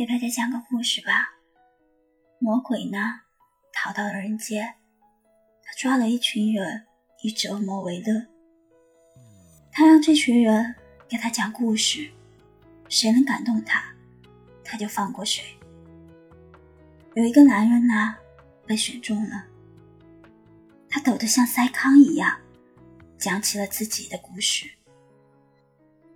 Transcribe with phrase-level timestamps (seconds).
[0.00, 1.30] 给大家讲个故事吧。
[2.38, 3.20] 魔鬼呢，
[3.70, 4.76] 逃到了人间，
[5.62, 6.86] 他抓了一群人，
[7.20, 8.26] 以折磨为乐。
[9.70, 10.74] 他让这群人
[11.06, 12.10] 给他讲故事，
[12.88, 13.94] 谁能感动他，
[14.64, 15.44] 他就放过谁。
[17.14, 18.16] 有一个男人呢，
[18.66, 19.44] 被选中了，
[20.88, 22.40] 他抖得像塞糠一样，
[23.18, 24.66] 讲起了自己的故事，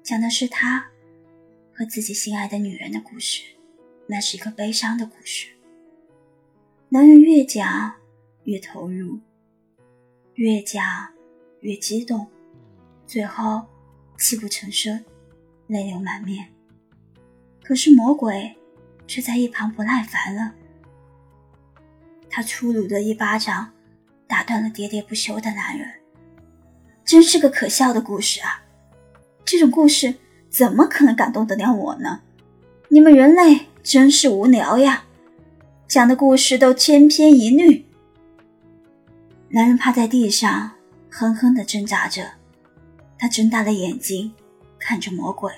[0.03, 0.89] 讲的是他
[1.75, 3.54] 和自己心爱的女人的故事。
[4.07, 5.49] 那是一个悲伤的故事。
[6.89, 7.94] 男人越讲
[8.44, 9.18] 越投入，
[10.35, 11.08] 越讲
[11.61, 12.27] 越激动，
[13.07, 13.64] 最后
[14.18, 15.04] 泣不成声，
[15.67, 16.49] 泪流满面。
[17.63, 18.54] 可是魔鬼
[19.07, 20.55] 却在一旁不耐烦了，
[22.29, 23.72] 他粗鲁的一巴掌
[24.27, 25.91] 打断了喋喋不休的男人。
[27.05, 28.63] 真是个可笑的故事啊！
[29.44, 30.14] 这种故事
[30.49, 32.22] 怎么可能感动得了我呢？
[32.88, 33.66] 你们人类。
[33.84, 35.04] 真是无聊呀！
[35.86, 37.84] 讲的故事都千篇一律。
[39.50, 40.72] 男人趴在地上，
[41.10, 42.26] 哼哼的挣扎着。
[43.18, 44.32] 他睁大了眼睛，
[44.78, 45.52] 看着魔鬼。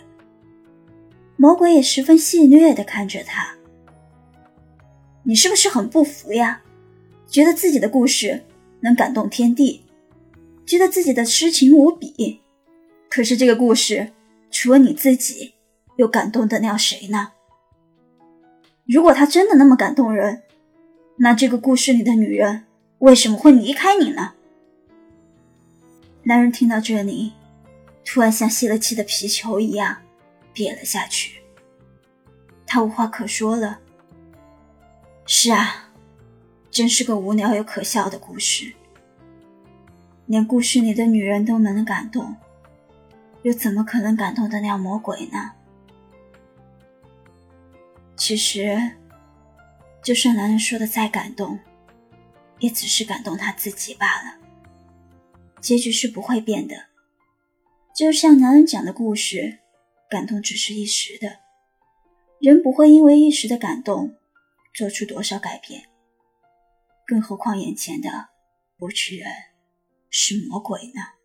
[1.36, 3.54] 魔鬼也十分戏谑的看着他。
[5.22, 6.60] 你是不是很不服呀？
[7.28, 8.44] 觉得自己的故事
[8.80, 9.84] 能感动天地，
[10.66, 12.40] 觉得自己的痴情无比。
[13.08, 14.10] 可是这个故事，
[14.50, 15.54] 除了你自己，
[15.94, 17.28] 又感动得了谁呢？
[18.86, 20.42] 如果他真的那么感动人，
[21.16, 22.64] 那这个故事里的女人
[22.98, 24.34] 为什么会离开你呢？
[26.22, 27.32] 男人听到这里，
[28.04, 29.96] 突然像泄了气的皮球一样
[30.54, 31.42] 瘪了下去。
[32.64, 33.80] 他无话可说了。
[35.26, 35.90] 是啊，
[36.70, 38.72] 真是个无聊又可笑的故事。
[40.26, 42.36] 连故事里的女人都能感动，
[43.42, 45.52] 又怎么可能感动得了魔鬼呢？
[48.16, 48.96] 其实，
[50.02, 51.58] 就算男人说的再感动，
[52.58, 54.38] 也只是感动他自己罢了。
[55.60, 56.86] 结局是不会变的。
[57.94, 59.58] 就像男人讲的故事，
[60.08, 61.40] 感动只是一时的，
[62.40, 64.16] 人不会因为一时的感动
[64.74, 65.88] 做出多少改变。
[67.06, 68.30] 更何况眼前的
[68.78, 69.30] 不是人，
[70.10, 71.15] 是魔鬼呢？